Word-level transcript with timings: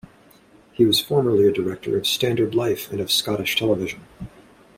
He 0.73 0.83
was 0.83 0.99
formerly 0.99 1.45
a 1.45 1.51
director 1.53 1.95
of 1.95 2.07
Standard 2.07 2.55
Life 2.55 2.89
and 2.91 2.99
of 2.99 3.11
Scottish 3.11 3.55
Television. 3.55 4.01